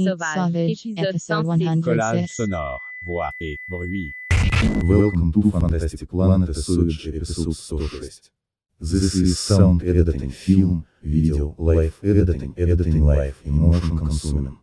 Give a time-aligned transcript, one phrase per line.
[0.00, 1.80] Planète sauvage, épisode 106.
[1.82, 4.14] Collage sonore, voix et bruit.
[4.84, 8.30] Welcome to Fantastic Planet Sewage Episode 106.
[8.80, 14.56] This is sound editing, film, video, live editing, editing live, emotion consuming.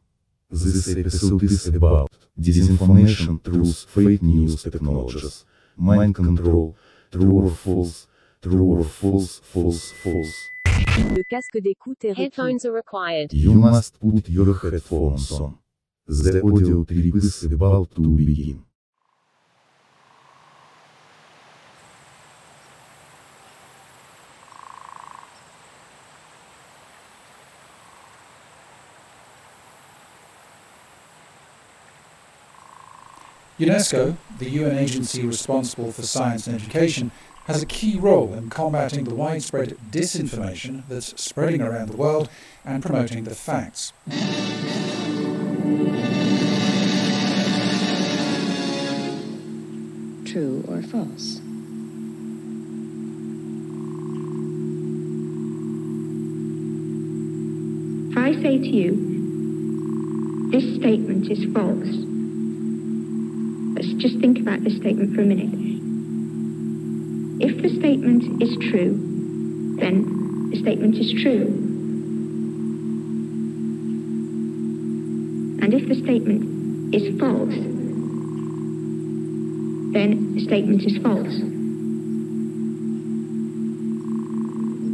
[0.49, 6.75] This episode is about disinformation, truth, fake news technologies, mind control,
[7.11, 8.07] true or false,
[8.41, 10.49] true or false, false, false.
[11.15, 12.21] Le casque d'écoute est requis.
[12.23, 13.33] Headphones are required.
[13.33, 15.57] You must put your headphones on.
[16.07, 18.63] The audio trip is about to begin.
[33.59, 37.11] UNESCO, the UN agency responsible for science and education,
[37.47, 42.29] has a key role in combating the widespread disinformation that's spreading around the world
[42.65, 43.93] and promoting the facts.
[50.25, 51.39] True or false?
[58.11, 61.87] If I say to you, this statement is false,
[63.73, 65.76] let's just think about this statement for a minute.
[67.39, 71.45] If the statement is true, then the statement is true.
[75.61, 77.53] And if the statement is false,
[79.93, 81.41] then the statement is false.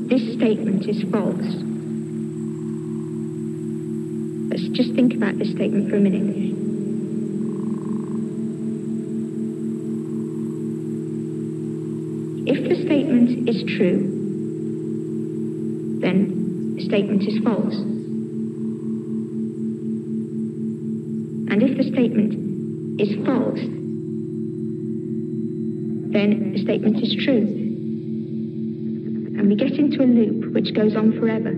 [0.09, 1.55] This statement is false.
[4.49, 6.62] Let's just think about this statement for a minute.
[12.45, 14.21] If the statement is true,
[16.01, 17.75] then the statement is false.
[21.49, 23.59] And if the statement is false,
[26.11, 27.47] then the statement is true.
[29.39, 31.49] And we get into a loop which goes on forever.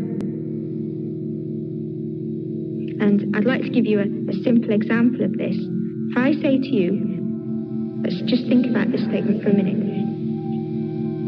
[3.01, 5.55] And I'd like to give you a, a simple example of this.
[5.57, 9.94] If I say to you, let's just think about this statement for a minute.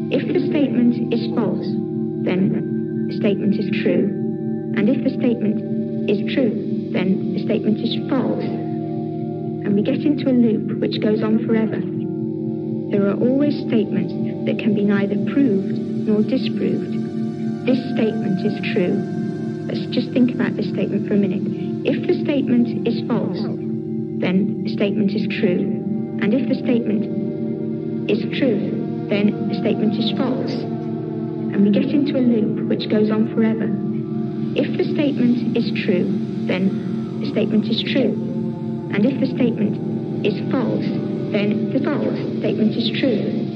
[0.09, 1.67] If the statement is false,
[2.23, 4.07] then the statement is true.
[4.77, 5.59] And if the statement
[6.09, 8.43] is true, then the statement is false.
[8.43, 11.83] And we get into a loop which goes on forever.
[12.91, 14.15] There are always statements
[14.47, 15.75] that can be neither proved
[16.07, 17.67] nor disproved.
[17.67, 18.95] This statement is true.
[19.67, 21.43] Let's just think about this statement for a minute.
[21.83, 23.43] If the statement is false,
[24.23, 25.83] then the statement is true.
[26.23, 28.76] And if the statement is true,
[29.09, 30.51] then the statement is false.
[30.51, 33.71] And we get into a loop which goes on forever.
[34.55, 36.05] If the statement is true,
[36.47, 38.13] then the statement is true.
[38.93, 40.87] And if the statement is false,
[41.31, 43.47] then the false statement is true.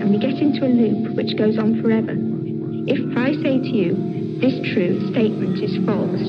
[0.00, 2.16] And we get into a loop which goes on forever.
[2.88, 3.92] If I say to you,
[4.40, 6.24] this true statement is false,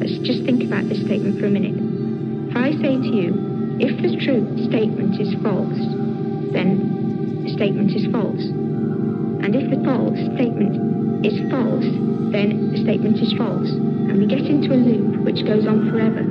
[0.00, 1.76] let's just think about this statement for a minute.
[2.50, 3.32] If I say to you,
[3.80, 5.80] if the true statement is false,
[6.52, 7.03] then the
[7.50, 8.44] statement is false.
[9.44, 11.84] And if the false statement is false,
[12.32, 13.68] then the statement is false.
[13.68, 16.24] And we get into a loop which goes on forever.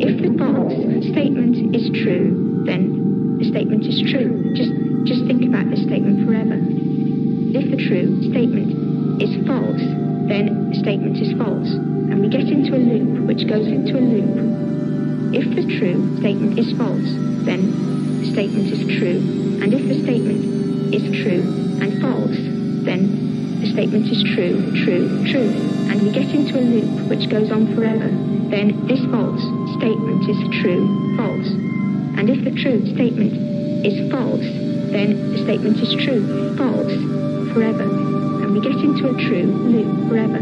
[0.00, 0.74] If the false
[1.12, 4.54] statement is true, then the statement is true.
[4.56, 4.72] Just,
[5.04, 6.56] just think about this statement forever.
[6.56, 9.84] If the true statement is false,
[10.26, 11.70] then the statement is false.
[12.10, 15.36] And we get into a loop which goes into a loop.
[15.36, 17.10] If the true statement is false,
[17.44, 17.68] then
[18.22, 19.20] the statement is true.
[19.62, 20.53] And if the statement
[20.94, 21.42] is true
[21.82, 22.38] and false,
[22.86, 25.50] then the statement is true, true, true.
[25.90, 28.08] And we get into a loop which goes on forever.
[28.50, 29.42] Then this false
[29.74, 30.86] statement is true,
[31.16, 31.50] false.
[32.14, 33.32] And if the true statement
[33.84, 34.46] is false,
[34.94, 36.94] then the statement is true, false,
[37.52, 37.90] forever.
[38.44, 40.38] And we get into a true loop forever.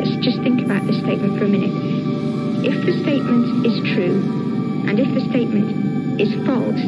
[0.00, 2.64] Let's just think about this statement for a minute.
[2.64, 4.22] If the statement is true,
[4.88, 6.80] and if the statement is false,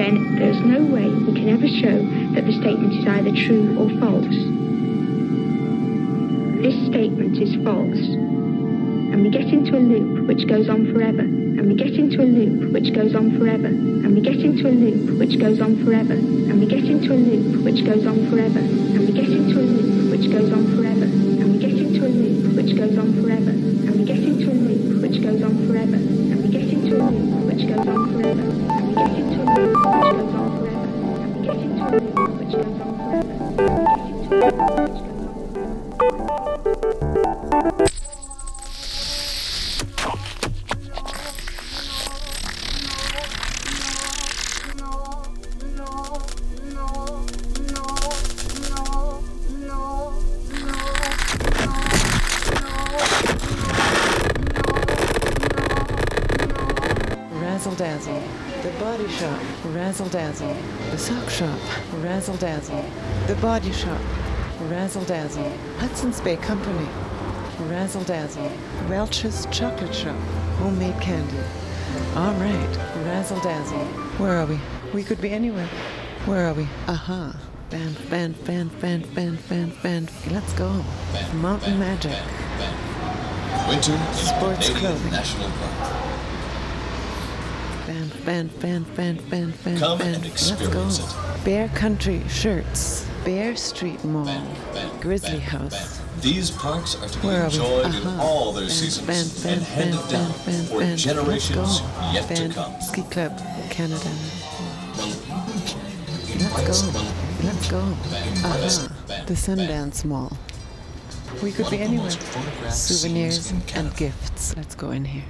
[0.00, 2.00] then there's no way we can ever show
[2.32, 4.32] that the statement is either true or false.
[6.64, 8.00] This statement is false.
[9.12, 11.20] And we get into a loop which goes on forever.
[11.20, 13.66] And we get into a loop which goes on forever.
[13.66, 16.14] And we get into a loop which goes on forever.
[16.14, 18.60] And we get into a loop which goes on forever.
[18.60, 21.04] And we get into a loop which goes on forever.
[21.04, 23.50] And we get into a loop which goes on forever.
[23.52, 25.96] And we get into a loop which goes on forever.
[26.00, 28.40] And we get into a loop which goes on forever.
[28.40, 29.39] And we get into
[34.58, 34.79] on
[64.90, 65.52] razzle dazzle.
[65.78, 66.88] Hudson's Bay Company,
[67.68, 68.50] razzle dazzle.
[68.88, 70.16] Welch's Chocolate Shop,
[70.58, 71.36] homemade candy.
[72.16, 73.78] All right, razzle dazzle.
[74.18, 74.58] Where are we?
[74.92, 75.68] We could be anywhere.
[76.26, 76.64] Where are we?
[76.88, 77.12] Uh-huh.
[77.12, 77.36] Aha.
[77.70, 80.10] Band, band, band, band, band, band, band.
[80.32, 80.82] Let's go.
[81.34, 82.18] Mountain Magic.
[83.68, 85.12] Winter Sports clothing.
[85.12, 85.92] National Park.
[87.86, 90.14] Band, band, band, band, band, band, Come band.
[90.16, 90.56] and Let's go.
[90.64, 91.44] experience it.
[91.44, 93.06] Bear Country shirts.
[93.24, 94.24] Bear Street Mall.
[94.24, 94.48] Band,
[95.00, 95.98] Grizzly band, House.
[95.98, 96.22] band.
[96.22, 97.54] These parks are to be Where are we?
[97.54, 100.78] enjoyed in all their Band, seasons band, and band, handed band, down band, band, for
[100.80, 100.98] band.
[100.98, 101.80] generations
[102.12, 102.80] yet band, to come.
[102.80, 103.38] Ski Club,
[103.70, 104.10] Canada.
[106.38, 107.00] Let's go.
[107.42, 107.78] Let's go.
[108.44, 109.24] Aha.
[109.26, 110.36] The Sundance Mall.
[111.42, 112.10] We could be anywhere.
[112.70, 114.54] Souvenirs and gifts.
[114.56, 115.24] Let's go in here.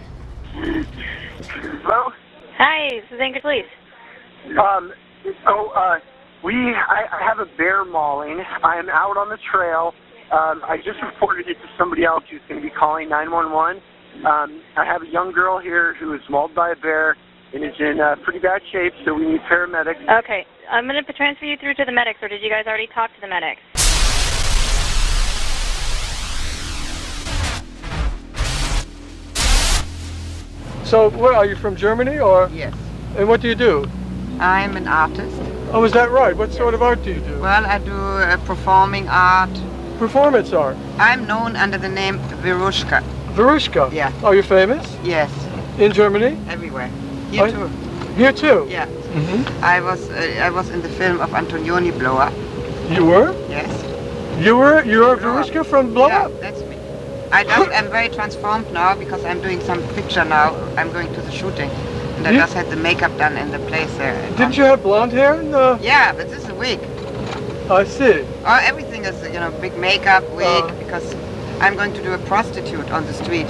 [0.53, 2.13] Hello?
[2.59, 3.65] Hi, this is Anchor Police.
[4.59, 4.93] Um,
[5.47, 5.99] oh, uh,
[6.43, 8.43] we, I, I have a bear mauling.
[8.63, 9.93] I am out on the trail.
[10.33, 13.83] Um, I just reported it to somebody else who's going to be calling 911.
[14.25, 17.17] Um, I have a young girl here who is mauled by a bear
[17.53, 20.01] and is in uh, pretty bad shape, so we need paramedics.
[20.23, 22.87] Okay, I'm going to transfer you through to the medics, or did you guys already
[22.87, 23.61] talk to the medics?
[30.89, 32.49] So, where are you from Germany or?
[32.53, 32.75] Yes.
[33.17, 33.87] And what do you do?
[34.41, 35.60] I'm an artist.
[35.73, 36.37] Oh, is that right?
[36.37, 37.39] What sort of art do you do?
[37.39, 39.51] Well, I do uh, performing art.
[39.99, 40.77] Performance art.
[40.99, 43.03] I'm known under the name Veruschka.
[43.35, 43.93] Veruschka.
[43.93, 44.13] Yeah.
[44.25, 44.85] Are you famous?
[45.05, 45.31] Yes,
[45.79, 46.37] In Germany?
[46.49, 46.89] everywhere.
[47.31, 47.67] Here Oh, too.
[48.17, 48.67] Here too.
[48.69, 48.87] Yeah.
[48.87, 52.31] hmm I was uh, I was in the film of Antonioni Blower.
[52.93, 53.33] You were?
[53.49, 53.71] Yes.
[54.45, 54.83] You were?
[54.85, 55.47] You are Blow Up.
[55.47, 56.41] Veruschka from Blow yeah, Up?
[56.41, 56.77] that's me.
[57.31, 60.53] I just am very transformed now because I'm doing some picture now.
[60.77, 61.71] I'm going to the shooting,
[62.21, 64.15] and I You- just had the makeup done in the place there.
[64.37, 65.35] Didn't you have blonde hair?
[65.41, 65.79] In the...
[65.81, 66.79] Yeah, but this is a wig.
[67.71, 68.25] I see.
[68.45, 70.73] Oh, everything is, you know, big makeup, wig, Uh.
[70.85, 71.15] because
[71.61, 73.49] I'm going to do a prostitute on the street.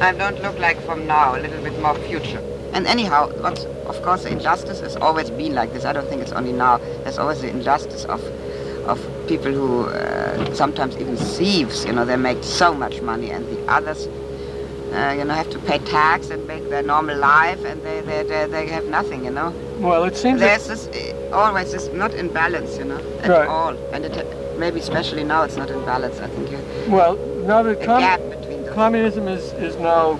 [0.00, 2.40] I don't look like from now, a little bit more future.
[2.72, 5.84] And anyhow, what's, of course, the injustice has always been like this.
[5.84, 6.78] I don't think it's only now.
[7.02, 8.20] There's always the injustice of,
[8.86, 8.98] of
[9.28, 11.84] people who uh, sometimes even thieves.
[11.84, 14.08] You know, they make so much money, and the others,
[14.94, 18.22] uh, you know, have to pay tax and make their normal life, and they they,
[18.22, 19.24] they, they have nothing.
[19.24, 19.50] You know.
[19.80, 20.40] Well, it seems.
[20.40, 23.48] There's this uh, always this not in balance, you know, at Right.
[23.48, 24.14] all, and it
[24.58, 26.20] maybe especially now it's not in balance.
[26.20, 26.58] I think you
[26.88, 28.74] Well, now that com- gap between those.
[28.74, 30.16] communism is, is now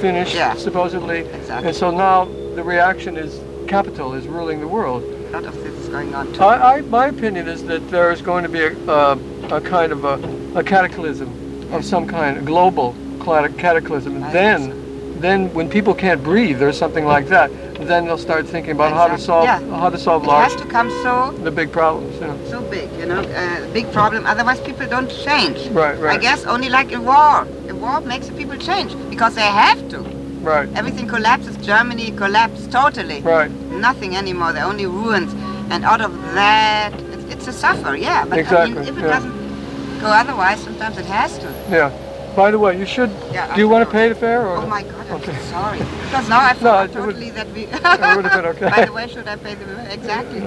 [0.00, 0.54] finished, Yeah.
[0.54, 1.68] supposedly, Exactly.
[1.68, 3.38] and so now the reaction is
[3.68, 5.02] capital is ruling the world.
[5.02, 6.42] A lot of this is going on too.
[6.42, 9.18] I, I, my opinion is that there is going to be a, uh,
[9.50, 10.14] a kind of a,
[10.58, 11.28] a cataclysm
[11.74, 14.22] of some kind, global cataclysm.
[14.22, 17.50] I Then, then when people can't breathe or something like that,
[17.88, 19.60] then they'll start thinking about how to solve yeah.
[19.78, 22.20] how to solve it large has to come so the big problems.
[22.20, 22.38] Know.
[22.48, 24.26] so big, you know, uh, big problem.
[24.26, 25.58] Otherwise, people don't change.
[25.68, 26.18] Right, right.
[26.18, 27.46] I guess only like a war.
[27.68, 30.00] A war makes the people change because they have to.
[30.44, 31.56] Right, Everything collapses.
[31.56, 33.20] Germany collapsed totally.
[33.22, 33.50] right.
[33.72, 34.52] Nothing anymore.
[34.52, 35.32] They're only ruins.
[35.72, 38.24] And out of that, it's, it's a suffer, yeah.
[38.26, 39.14] But I Exactly, mean, if it yeah.
[39.14, 41.48] doesn't go otherwise, sometimes it has to.
[41.70, 41.90] Yeah.
[42.36, 43.10] By the way, you should.
[43.32, 44.56] Yeah, do you want to pay the fare or?
[44.56, 45.36] Oh my God, I'm Okay.
[45.38, 45.78] so sorry.
[46.04, 47.62] Because now I No, forgot would- totally that we.
[47.64, 47.72] it
[48.16, 48.70] would have been okay.
[48.76, 49.88] By the way, should I pay the fare?
[49.90, 50.40] exactly?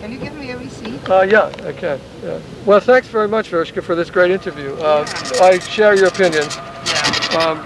[0.00, 1.08] Can you give me a receipt?
[1.08, 1.98] Uh, yeah, I can.
[2.22, 2.38] Yeah.
[2.66, 4.74] Well, thanks very much, Veruschka, for this great interview.
[4.74, 5.06] Uh,
[5.40, 6.54] I share your opinions.
[6.56, 7.38] Yeah.
[7.40, 7.58] Um,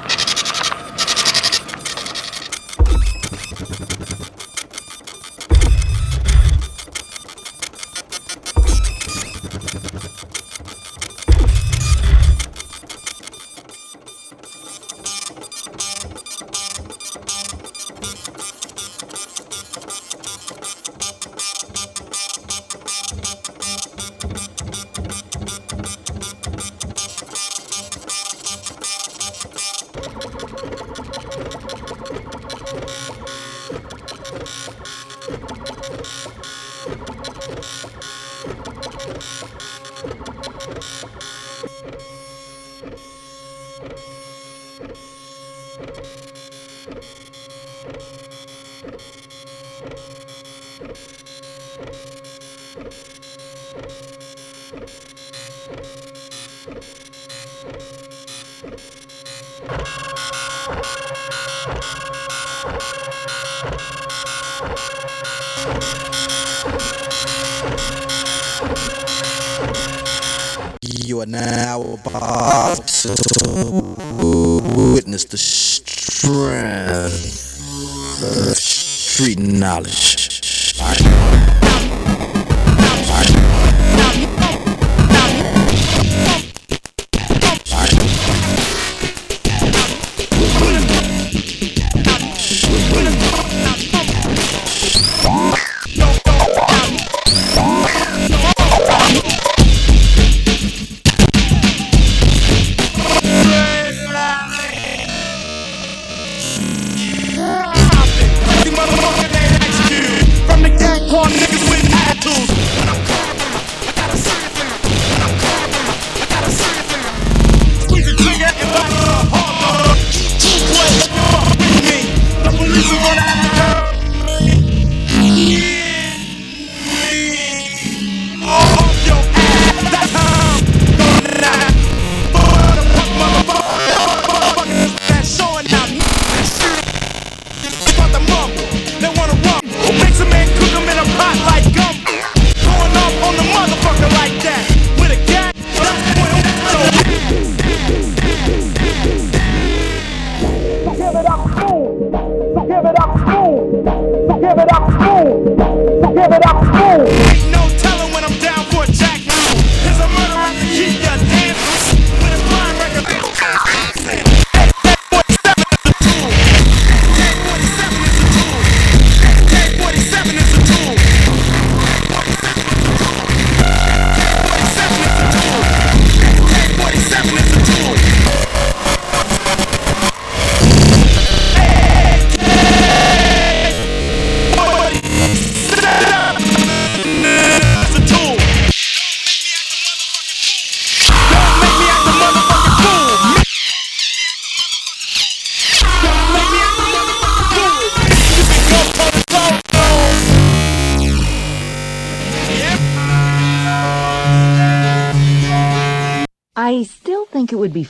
[70.83, 74.63] You are now about to
[74.95, 75.60] witness the strength,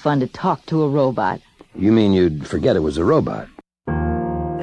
[0.01, 1.41] fun to talk to a robot.
[1.75, 3.49] You mean you'd forget it was a robot?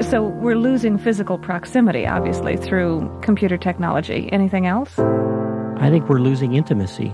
[0.09, 4.29] So we're losing physical proximity, obviously, through computer technology.
[4.31, 4.97] Anything else?
[5.79, 7.13] I think we're losing intimacy.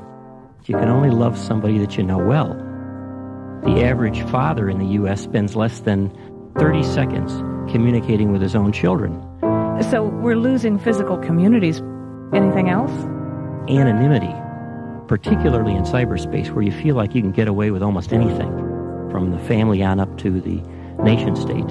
[0.66, 2.54] You can only love somebody that you know well.
[3.64, 5.22] The average father in the U.S.
[5.22, 6.10] spends less than
[6.58, 7.34] 30 seconds
[7.72, 9.22] communicating with his own children.
[9.90, 11.82] So we're losing physical communities.
[12.34, 12.92] Anything else?
[13.70, 14.34] Anonymity,
[15.14, 18.50] particularly in cyberspace, where you feel like you can get away with almost anything,
[19.12, 20.56] from the family on up to the
[21.04, 21.70] nation state.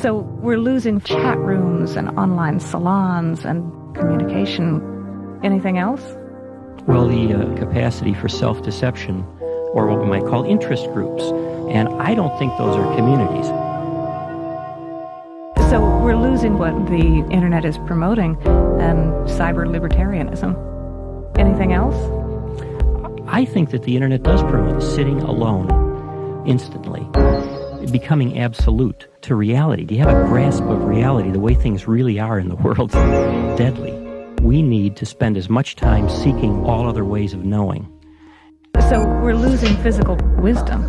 [0.00, 5.40] So we're losing chat rooms and online salons and communication.
[5.42, 6.04] Anything else?
[6.86, 9.24] Well, the uh, capacity for self deception,
[9.72, 11.24] or what we might call interest groups.
[11.74, 13.46] And I don't think those are communities.
[15.68, 20.54] So we're losing what the internet is promoting and cyber libertarianism.
[21.36, 22.19] Anything else?
[23.32, 25.70] I think that the internet does promote sitting alone
[26.48, 27.06] instantly,
[27.92, 29.84] becoming absolute to reality.
[29.84, 32.90] Do you have a grasp of reality, the way things really are in the world?
[33.56, 33.92] Deadly.
[34.42, 37.88] We need to spend as much time seeking all other ways of knowing.
[38.88, 40.82] So we're losing physical wisdom.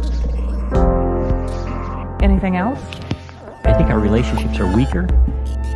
[2.24, 2.80] Anything else?
[3.66, 5.06] I think our relationships are weaker,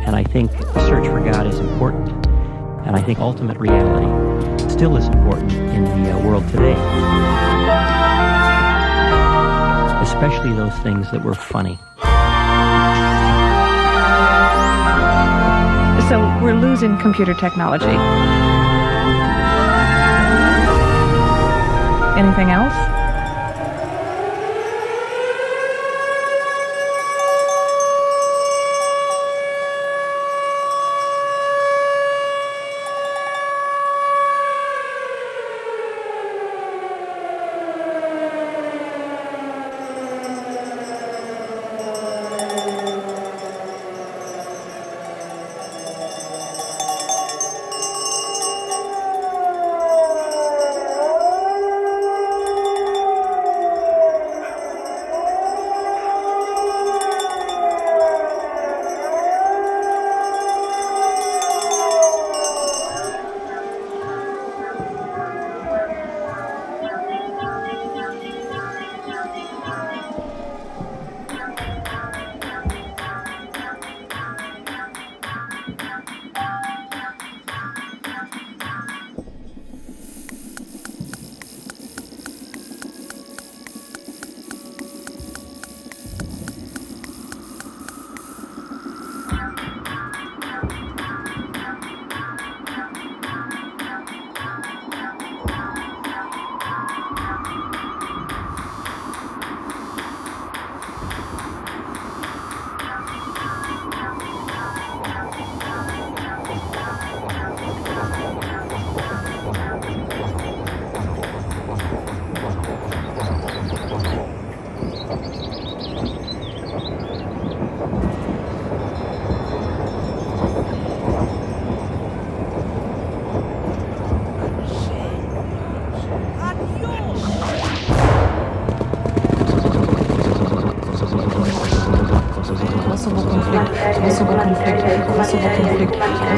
[0.04, 2.26] and I think the search for God is important,
[2.84, 4.25] and I think ultimate reality
[4.76, 6.74] still is important in the uh, world today.
[10.02, 11.78] Especially those things that were funny.
[16.10, 17.96] So we're losing computer technology.
[22.20, 23.05] Anything else?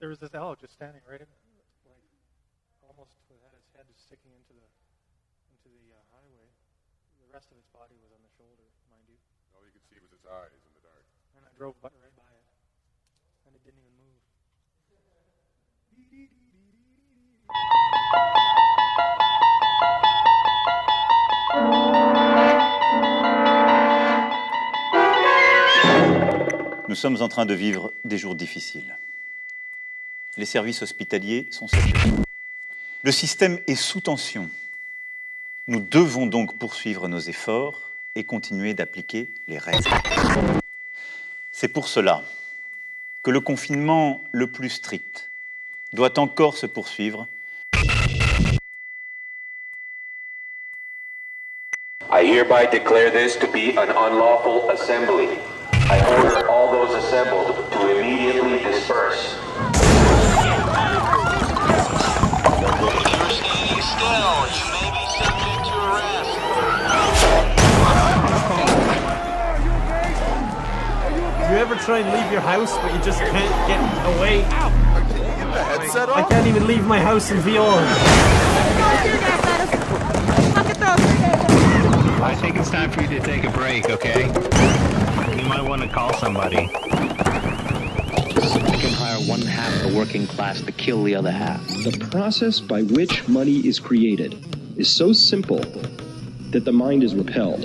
[0.00, 1.28] there was this elk just standing right in,
[1.88, 2.04] like
[2.84, 4.66] almost had its head sticking into the
[5.56, 6.48] into the uh, highway.
[7.20, 9.16] The rest of its body was on the shoulder, mind you.
[9.56, 11.04] All you could see was its eyes in the dark.
[11.36, 12.46] And I drove by, right by it,
[13.48, 14.20] and it didn't even move.
[26.88, 28.96] Nous sommes en train de vivre des jours difficiles.
[30.36, 32.10] Les services hospitaliers sont saturés.
[33.02, 34.50] Le système est sous tension.
[35.66, 39.88] Nous devons donc poursuivre nos efforts et continuer d'appliquer les règles.
[41.52, 42.22] C'est pour cela
[43.22, 45.30] que le confinement le plus strict
[45.92, 47.26] doit encore se poursuivre
[55.88, 57.65] I order all those assembled
[63.96, 64.02] You
[71.62, 73.80] ever try and leave your house but you just can't get
[74.16, 74.42] away?
[74.42, 77.80] headset I can't even leave my house in VR.
[82.22, 84.26] I think it's time for you to take a break, okay?
[85.36, 86.68] You might want to call somebody.
[89.26, 91.66] One half the working class to kill the other half.
[91.66, 94.38] The process by which money is created
[94.76, 95.58] is so simple
[96.52, 97.64] that the mind is repelled.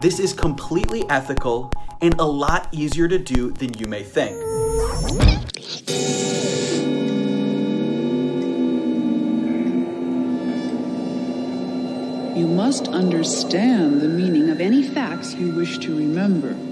[0.00, 4.30] This is completely ethical and a lot easier to do than you may think.
[12.36, 16.67] You must understand the meaning of any facts you wish to remember.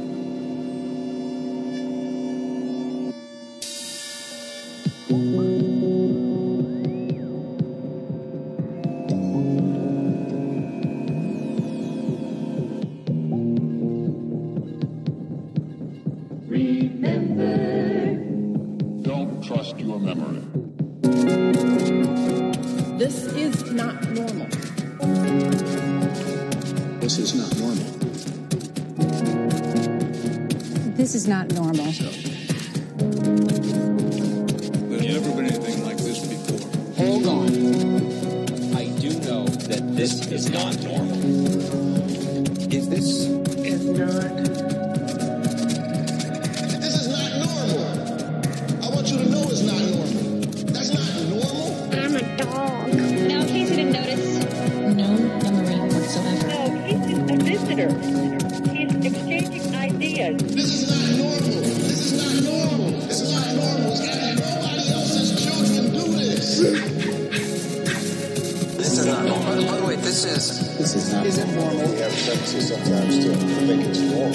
[72.87, 74.31] sometimes to think it's normal.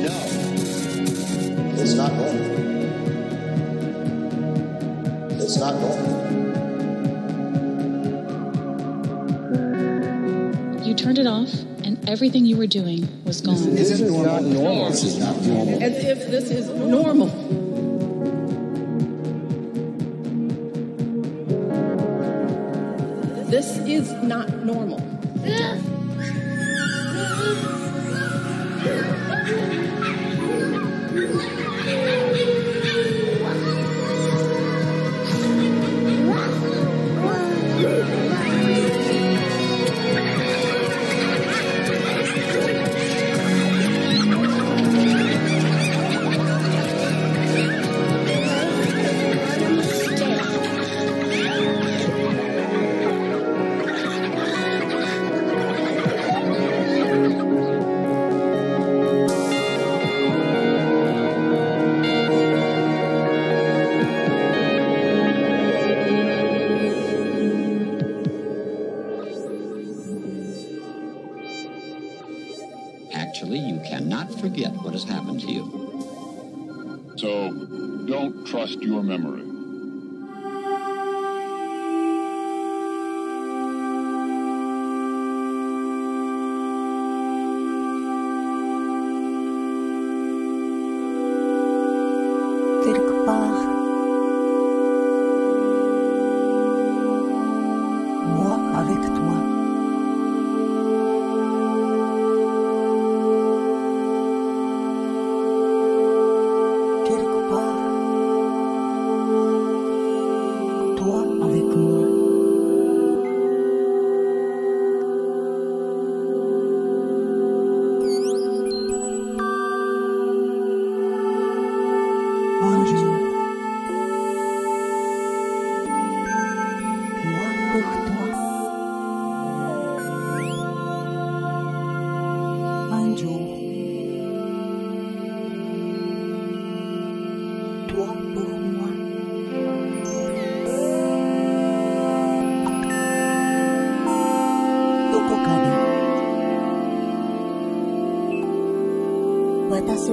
[0.00, 0.16] No,
[1.82, 2.46] it's not normal.
[5.42, 6.30] It's not normal.
[10.86, 11.52] You turned it off,
[11.84, 13.56] and everything you were doing was gone.
[13.56, 14.24] This, this is normal.
[14.24, 14.90] not normal.
[14.90, 15.82] This is not normal.
[15.82, 17.26] As if this is normal.
[23.50, 25.09] This is not normal.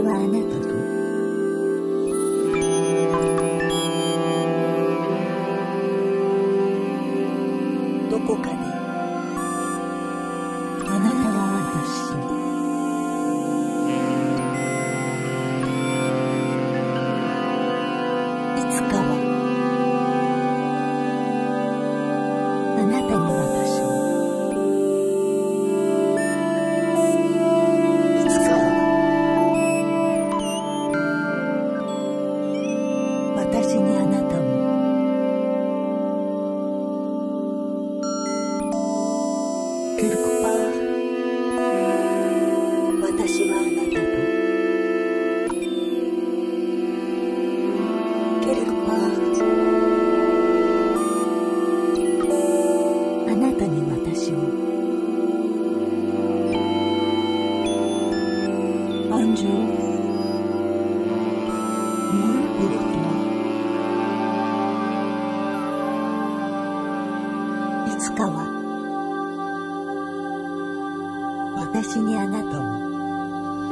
[0.03, 0.66] 주와는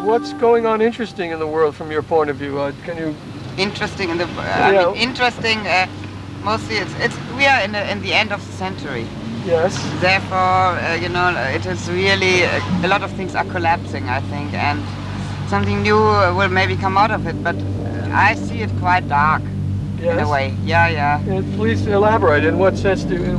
[0.06, 2.60] What's going on interesting in the world from your point of view?
[2.60, 3.16] Uh, can you?
[3.58, 4.92] Interesting in the yeah.
[4.92, 5.58] Mean, interesting.
[5.66, 5.88] Uh,
[6.44, 9.08] mostly, it's it's we are in the, in the end of the century.
[9.46, 9.74] Yes.
[10.02, 14.08] Therefore, uh, you know, it is really uh, a lot of things are collapsing.
[14.08, 14.80] I think, and
[15.50, 15.98] something new
[16.38, 17.44] will maybe come out of it.
[17.44, 19.42] But uh, I see it quite dark.
[20.00, 20.20] Yes.
[20.20, 20.54] in a way.
[20.64, 21.20] Yeah, yeah.
[21.22, 22.44] And please elaborate.
[22.46, 23.38] In what sense do you,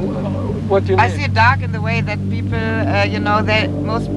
[0.69, 3.43] what do you I see it dark in the way that people, uh, you know,
[3.43, 4.09] that most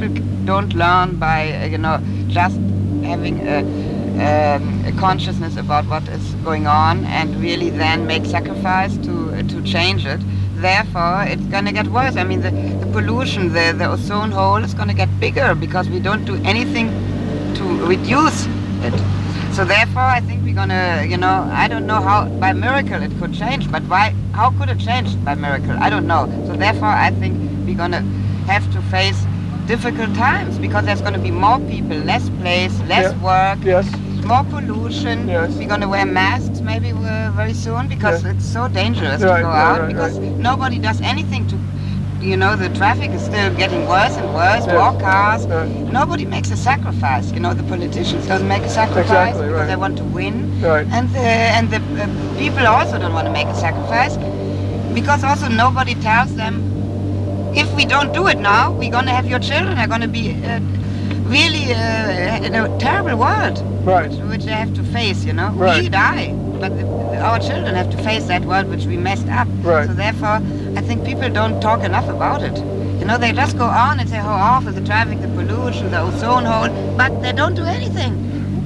[0.00, 2.56] people don't learn by, uh, you know, just
[3.02, 3.58] having a,
[4.26, 9.42] um, a consciousness about what is going on and really then make sacrifice to uh,
[9.42, 10.20] to change it.
[10.56, 12.16] Therefore, it's gonna get worse.
[12.16, 16.00] I mean, the, the pollution, the, the ozone hole is gonna get bigger because we
[16.00, 16.88] don't do anything
[17.54, 18.46] to reduce
[18.82, 18.94] it.
[19.54, 23.10] So therefore, I think we're gonna, you know, I don't know how by miracle it
[23.18, 24.14] could change, but why?
[24.32, 25.72] How could it change by miracle?
[25.72, 26.26] I don't know.
[26.46, 27.34] So therefore, I think
[27.66, 28.02] we're gonna
[28.46, 29.20] have to face
[29.70, 33.86] difficult times because there's gonna be more people, less place, less work, yes.
[34.24, 35.28] more pollution.
[35.28, 35.54] Yes.
[35.56, 38.34] We're gonna wear masks maybe uh, very soon because Yes.
[38.34, 40.18] it's so dangerous Right, to go right, out right, because
[40.50, 41.56] nobody does anything to.
[42.30, 45.46] You know, the traffic is still getting worse and worse, more cars.
[46.00, 47.30] Nobody makes a sacrifice.
[47.32, 50.34] You know, the politicians don't make a sacrifice Exactly, because they want to win.
[50.60, 50.86] Right.
[50.96, 51.20] And the,
[51.56, 54.18] and the uh, people also don't want to make a sacrifice
[54.92, 56.54] because also nobody tells them
[57.54, 60.08] if we don't do it now, we're going to have your children are going to
[60.08, 60.60] be uh,
[61.24, 64.10] really uh, in a terrible world, Right.
[64.28, 65.24] which they have to face.
[65.24, 65.90] You know, we Right.
[65.90, 66.72] die, but
[67.20, 69.48] our children have to face that world which we messed up.
[69.62, 69.86] Right.
[69.86, 70.40] So therefore,
[70.76, 72.56] I think people don't talk enough about it.
[73.00, 76.00] You know, they just go on and say how awful the traffic, the pollution, the
[76.00, 78.12] ozone hole, but they don't do anything.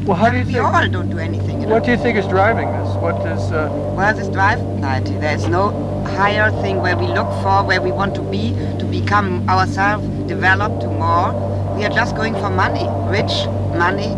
[0.04, 0.64] Well, how do you we think?
[0.64, 1.60] all don't do anything.
[1.60, 1.74] You know?
[1.74, 2.94] What do you think is driving this?
[2.96, 3.40] What is?
[3.52, 5.14] Uh, Well, this drive anxiety.
[5.16, 5.70] There is no
[6.14, 10.80] higher thing where we look for, where we want to be, to become ourselves, develop
[10.80, 11.32] to more.
[11.76, 13.46] We are just going for money, rich
[13.76, 14.08] money,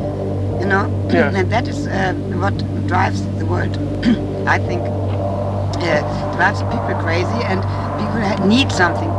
[0.60, 0.84] you know.
[1.10, 1.34] Yes.
[1.34, 2.56] and that is uh, what
[2.86, 3.76] drives the world.
[4.46, 7.60] I think uh, drives people crazy, and
[8.00, 9.10] people need something.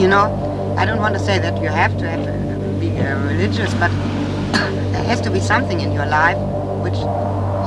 [0.00, 3.18] You know, I don't want to say that you have to have uh, be uh,
[3.26, 3.90] religious, but
[4.92, 6.38] there has to be something in your life
[6.82, 6.98] which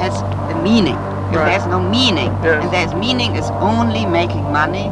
[0.01, 0.97] has a meaning.
[1.33, 1.49] If Right.
[1.51, 2.63] there's no meaning, Yes.
[2.63, 4.85] and there's meaning is only making money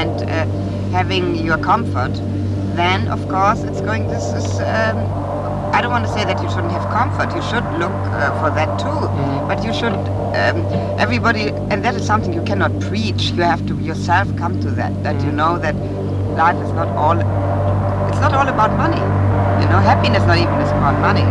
[0.00, 0.46] and uh,
[0.96, 2.14] having your comfort,
[2.80, 4.06] then of course it's going.
[4.08, 4.46] This is.
[4.60, 4.98] Um,
[5.76, 7.28] I don't want to say that you shouldn't have comfort.
[7.34, 9.48] You should look uh, for that too, Mm-hmm.
[9.48, 9.96] but you should.
[10.40, 10.58] Um,
[11.04, 13.22] everybody, and that is something you cannot preach.
[13.36, 14.92] You have to yourself come to that.
[15.02, 15.26] That Mm-hmm.
[15.26, 15.74] you know that
[16.42, 17.18] life is not all.
[18.10, 19.02] It's not all about money.
[19.62, 21.26] You know, happiness not even is about money.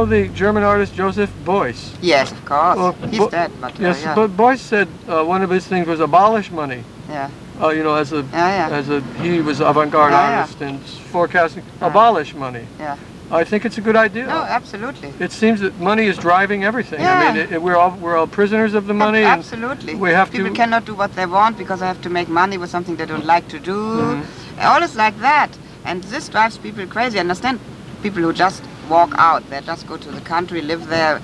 [0.00, 1.94] Know the German artist Joseph Beuys?
[2.00, 2.76] Yes, of course.
[2.76, 4.14] Well, He's Bo- dead, but uh, Yes, yeah.
[4.14, 6.82] but Beuys said uh, one of his things was abolish money.
[7.08, 7.30] yeah.
[7.60, 8.76] Uh, you know, as a Yeah, yeah.
[8.78, 10.80] as a he was avant-garde artist and
[11.12, 12.64] forecasting abolish money.
[12.78, 12.96] Yeah.
[13.30, 14.26] I think it's a good idea.
[14.26, 15.12] No, absolutely.
[15.20, 17.00] It seems that money is driving everything.
[17.00, 17.20] Yeah.
[17.20, 19.18] I mean, it, it- we're all we're all prisoners of the money.
[19.18, 19.94] and Absolutely.
[19.94, 20.54] We have People to.
[20.56, 23.26] cannot do what they want because they have to make money with something they don't
[23.26, 23.76] like to do.
[23.76, 24.60] Mm-hmm.
[24.60, 25.50] All is like that.
[25.84, 27.18] And this drives people crazy.
[27.18, 27.60] I understand
[28.02, 29.48] people who just walk out.
[29.50, 31.20] They just go to the country, live there,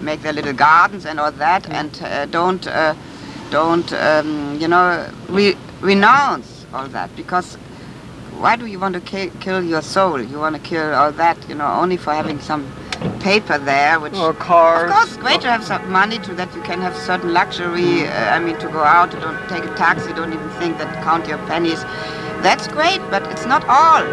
[0.00, 1.72] make their little gardens and all that, Mm-hmm.
[1.80, 2.94] and uh, don't, uh,
[3.50, 7.56] don't, um, you know, re- renounce all that because
[8.38, 10.20] why do you want to ki- kill your soul?
[10.22, 12.70] You want to kill all that, you know, only for having some
[13.20, 14.90] paper there, which Or cars.
[14.90, 18.06] Of course, great to have some money to that you can have certain luxury.
[18.06, 21.02] Uh, I mean, to go out, to don't take a taxi, don't even think that
[21.02, 21.82] count your pennies.
[22.42, 24.04] That's great, but it's not all.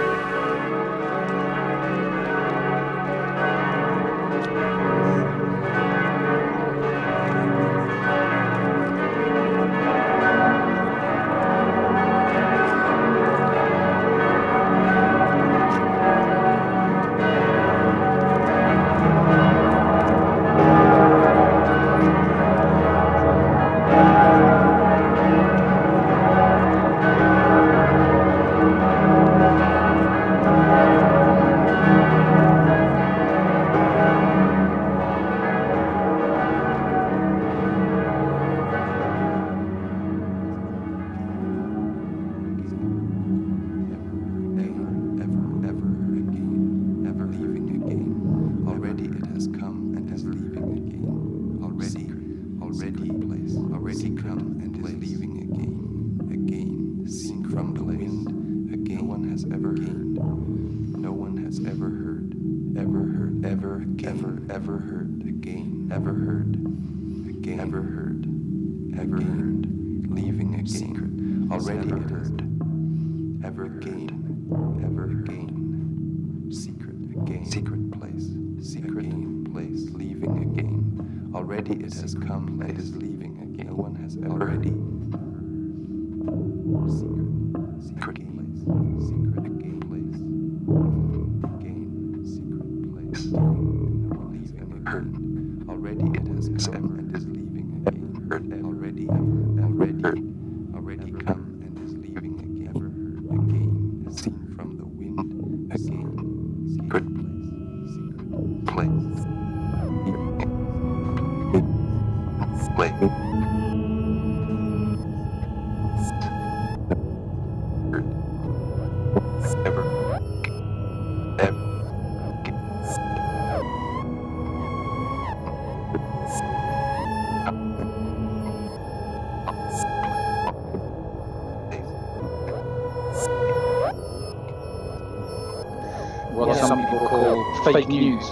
[137.73, 138.29] Fake news.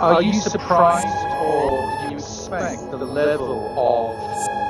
[0.00, 1.06] Are you surprised
[1.40, 4.16] or do you expect the level of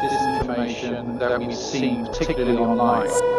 [0.03, 3.36] disinformation that we've seen, particularly online?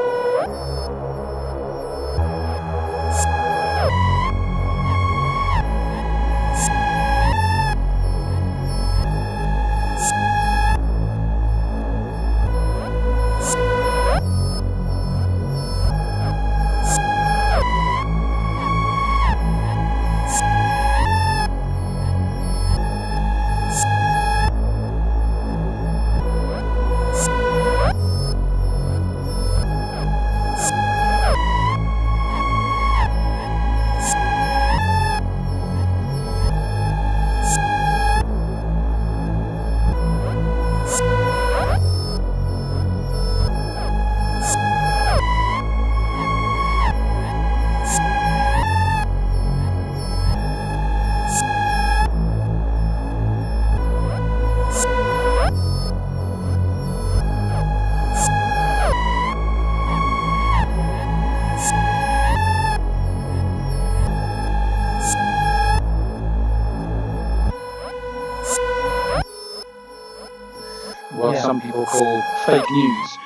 [72.48, 73.18] Fake news.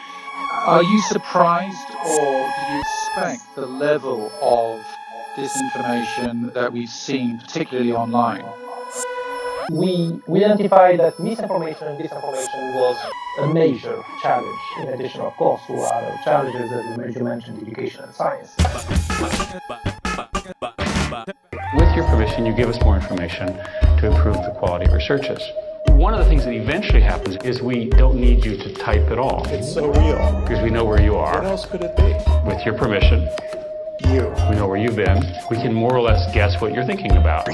[0.66, 4.84] Are you surprised or do you expect the level of
[5.38, 8.44] disinformation that we've seen, particularly online?
[9.72, 12.98] we, we identified that misinformation and disinformation was
[13.40, 18.14] a major challenge, in addition, of course, to other challenges that you mentioned, education and
[18.14, 18.56] science.
[21.76, 23.48] With your permission, you give us more information
[24.00, 25.42] to improve the quality of our searches.
[26.02, 29.20] One of the things that eventually happens is we don't need you to type at
[29.20, 29.48] all.
[29.50, 30.42] It's so real.
[30.42, 31.36] Because we know where you are.
[31.36, 32.12] What else could it be?
[32.44, 33.30] With your permission,
[34.10, 34.34] You.
[34.50, 35.22] we know where you've been.
[35.52, 37.46] We can more or less guess what you're thinking about.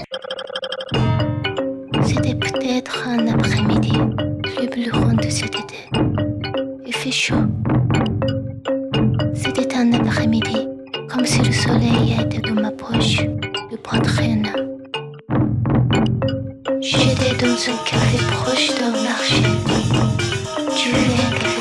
[2.05, 3.97] C'était peut-être un après-midi,
[4.61, 5.75] le plus grand de cet été.
[6.85, 7.47] Il fait chaud.
[9.33, 10.69] C'était un après-midi,
[11.09, 13.25] comme si le soleil était dans ma poche,
[13.69, 14.66] de poitrine.
[17.57, 19.41] Dans un café proche d'un marché.
[20.75, 21.56] Tu veux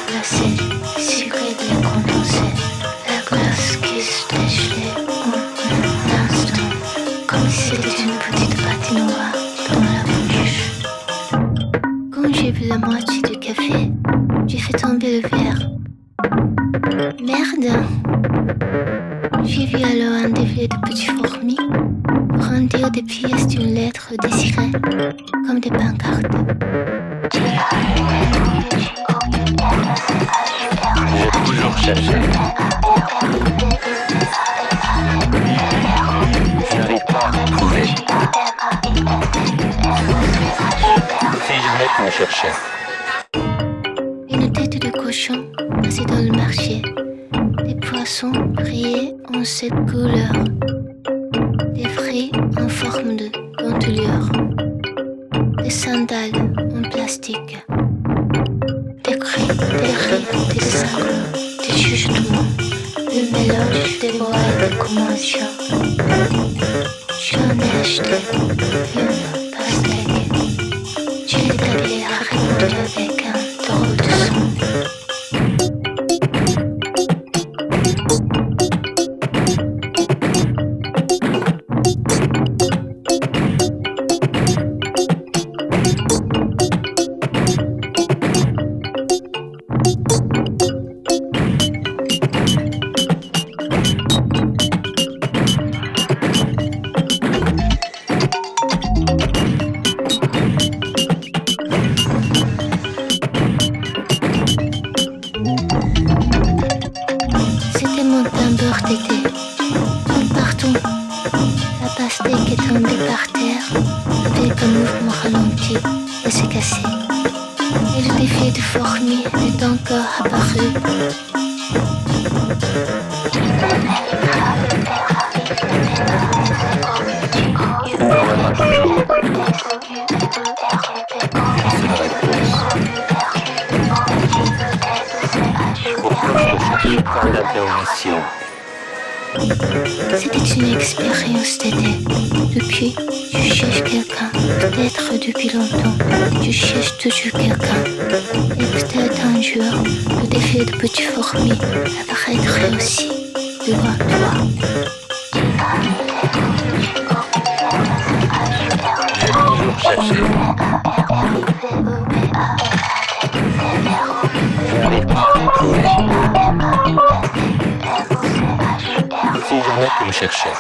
[169.77, 170.57] jamais me cherchais.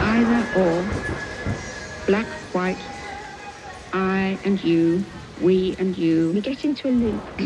[0.00, 0.84] Either or,
[2.06, 2.78] black, white,
[3.92, 5.04] I and you,
[5.40, 6.32] we and you.
[6.32, 7.22] We get into a loop.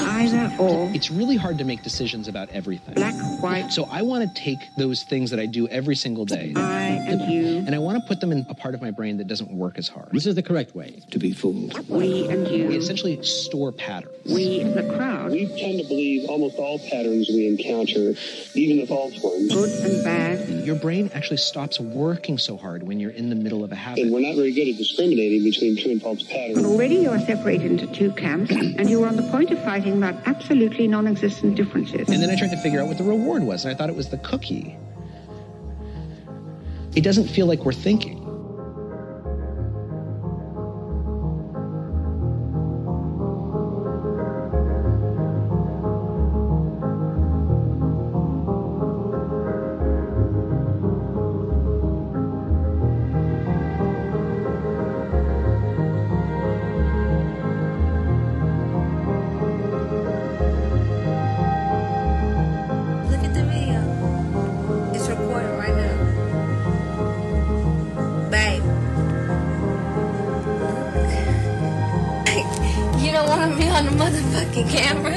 [0.00, 2.94] Either or, It's really hard to make decisions about everything.
[2.94, 6.52] black, white, So I want to take those things that I do every single day.
[6.56, 9.16] I and you, And I want to put them in a part of my brain
[9.18, 10.08] that doesn't work as hard.
[10.12, 11.88] This is the correct way to be fooled.
[11.88, 12.66] we and you.
[12.68, 14.12] We you, essentially store patterns.
[14.26, 18.14] we as a crowd, We tend to believe almost all patterns we encounter,
[18.54, 19.52] even the false ones.
[19.54, 20.66] good and bad.
[20.66, 24.02] Your brain actually stops working so hard when you're in the middle of a habit.
[24.02, 26.64] And we're not very good at discriminating between true and false And patterns.
[26.64, 29.96] already you are separated into two camps, and you were on the point of fighting
[29.96, 32.08] about absolutely non-existent differences.
[32.08, 33.96] And then I tried to figure out what the reward was, and I thought it
[33.96, 34.76] was the cookie.
[36.94, 38.19] It doesn't feel like we're thinking.
[73.80, 75.16] On the motherfucking camera?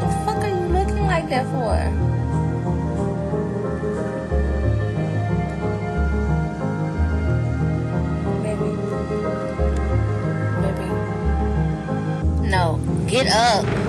[0.00, 1.74] the fuck are you looking like that for?
[8.44, 8.70] Baby.
[10.62, 10.88] Baby.
[12.48, 12.78] No,
[13.08, 13.83] get up.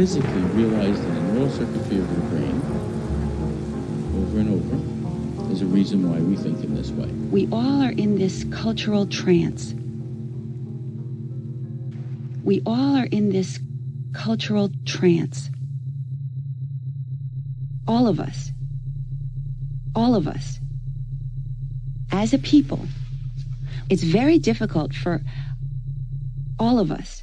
[0.00, 2.62] Physically realized in the neural circuitry of your brain
[4.16, 5.52] over and over.
[5.52, 7.04] is a reason why we think in this way.
[7.30, 9.74] We all are in this cultural trance.
[12.42, 13.60] We all are in this
[14.14, 15.50] cultural trance.
[17.86, 18.52] All of us.
[19.94, 20.60] All of us.
[22.10, 22.86] As a people,
[23.90, 25.20] it's very difficult for
[26.58, 27.19] all of us